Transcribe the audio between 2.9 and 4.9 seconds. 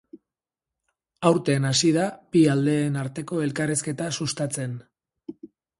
arteko elkarrizketa sustatzen.